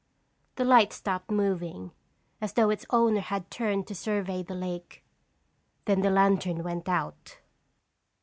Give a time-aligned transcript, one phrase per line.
[0.55, 1.91] The light stopped moving,
[2.41, 5.03] as though its owner had turned to survey the lake.
[5.85, 7.37] Then the lantern went out.